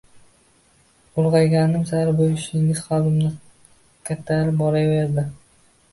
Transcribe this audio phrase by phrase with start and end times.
[1.23, 3.29] Ulgʻayganim sari bu ishingiz qalbimda
[4.11, 5.27] kattarib boraverdi.